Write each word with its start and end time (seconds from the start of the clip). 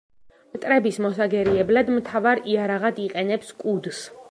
მტრების 0.53 0.97
მოსაგერიებლად 1.05 1.93
მთავარ 1.99 2.43
იარაღად 2.55 3.05
იყენებს 3.07 3.55
კუდს. 3.63 4.05